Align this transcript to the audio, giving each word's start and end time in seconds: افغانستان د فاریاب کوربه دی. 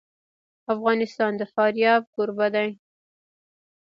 افغانستان 0.73 1.31
د 1.37 1.41
فاریاب 1.53 2.01
کوربه 2.15 2.47
دی. 2.55 2.69